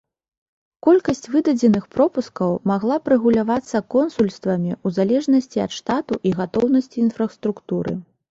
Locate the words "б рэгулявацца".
3.03-3.83